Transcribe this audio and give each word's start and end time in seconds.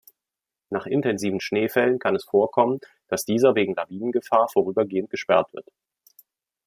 Nach 0.71 0.87
intensiven 0.87 1.39
Schneefällen 1.39 1.99
kann 1.99 2.15
es 2.15 2.23
vorkommen, 2.25 2.79
dass 3.07 3.23
dieser 3.23 3.53
wegen 3.53 3.75
Lawinengefahr 3.75 4.47
vorübergehend 4.49 5.11
gesperrt 5.11 5.53
wird. 5.53 5.67